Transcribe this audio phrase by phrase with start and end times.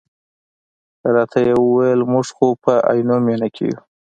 [1.15, 3.77] راته یې وویل چې موږ خو په عینومېنه کې یو.